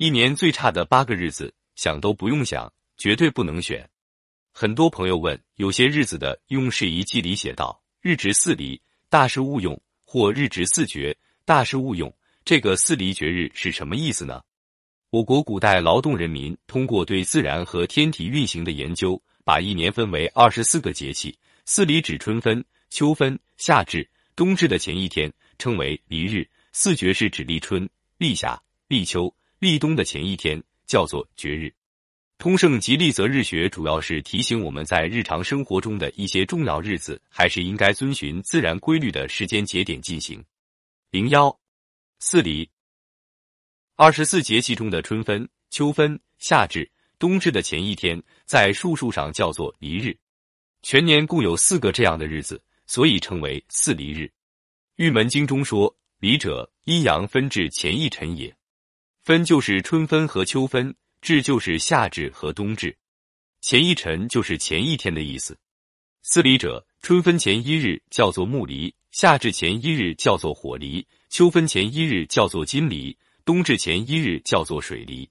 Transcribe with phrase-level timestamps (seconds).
[0.00, 3.86] 一年最差的八个日子，想都不用想，绝对不能选。
[4.50, 9.76] 很多朋友问，有些日子的用事宜记里写道：“日值四离，大事勿用；
[10.06, 12.10] 或日值四绝，大事勿用。”
[12.46, 14.40] 这个四离绝日是什么意思呢？
[15.10, 21.38] 我国古代劳动人民通过对自然和天体运行的研究，把一年分为二十四个节气。
[21.66, 26.42] 四离指春分、秋分、夏至、冬至的前一天，称为离日；
[26.72, 27.86] 四绝是指立春、
[28.16, 28.58] 立夏、
[28.88, 29.30] 立秋、
[29.60, 31.70] 立冬的前一天，叫做绝日。
[32.38, 40.42] 通胜吉利则日学主要是提醒我们在日常生活中的一些重要日子，还是应该遵循自然规律的时间节点进行。
[41.10, 41.54] 零幺
[42.20, 42.66] 四离，
[43.96, 50.16] 二十四节气中的春分、秋分、夏至、冬至的前一天，在术数上叫做离日。
[50.80, 54.22] 全年共有四个这样的日子，所以称为四离日。
[54.96, 58.56] 《玉门经》中说：“离者，阴阳分至前一辰也。
[59.30, 62.96] 分就是春分和秋分。”至就是夏至和冬至，
[63.60, 65.54] 前一辰就是前一天的意思。
[66.22, 73.14] 四离者，春分前一日叫做木离，夏至前一日叫做火离，秋分前一日叫做金离，
[73.44, 75.28] 冬至前一日叫做水离。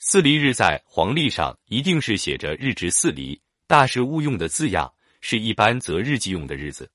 [0.00, 6.90] 四离日在黄历上一定是写着日值四离，大事勿用的字样，是一般择日记用的日子。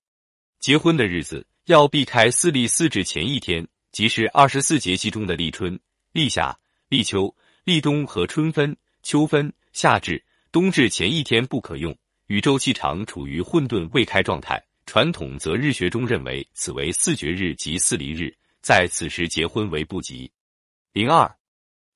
[0.59, 5.79] 结婚的日子要避开四立四至前一天，即是二十四节气中的立春、
[6.13, 7.35] 立夏、立秋。
[7.65, 11.97] 立冬和春分、秋分、夏至、冬至前一天不可用，
[12.27, 14.61] 宇宙气场处于混沌未开状态。
[14.85, 20.29] 传统择日学中认为此为四绝日及四离日，在此时结婚为不吉。
[20.91, 21.33] 零二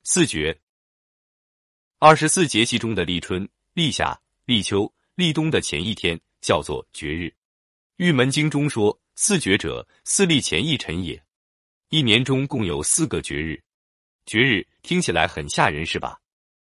[0.04, 0.58] 四绝，
[2.00, 7.30] 二十四节气中的立春、立夏、立秋、立冬的前一天叫做绝日。
[7.98, 11.22] 玉门经中说：“四绝者，四立前一辰也。”
[11.92, 13.62] 一年中共有四个绝日。
[14.28, 16.20] 绝日听起来很吓人，是吧？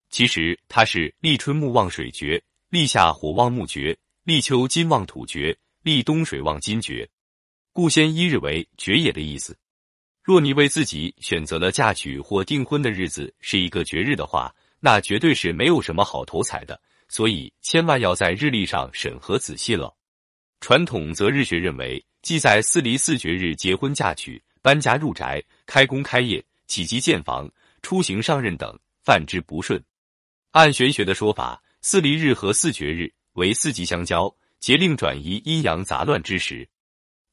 [0.10, 7.08] 其实它是立春木旺水绝，立夏火旺木绝，立秋金旺土绝，立冬水旺金绝。
[7.74, 9.58] 故先一日为绝也的意思。
[10.24, 16.82] 若你为自己选择了嫁娶或订婚的日子是一个绝日的话，那绝对是没有什么好头彩的。
[17.10, 19.94] 所以千万要在日历上审核仔细了。
[20.62, 26.42] 传统择日学认为，即在四离四绝日结婚嫁娶、搬家入宅、开工开业。
[26.72, 27.52] 起居建房、
[27.82, 28.74] 出行上任等，
[29.04, 29.84] 犯之不顺。
[30.52, 36.66] 按玄学的说法，四离日和四绝日为四季相交，节令转移、阴阳杂乱之时。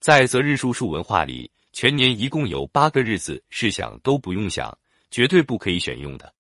[0.01, 4.77] 在择日术数文化里，全年一共有八个日子试想都不用想，
[5.09, 6.35] 绝对不可以选用的。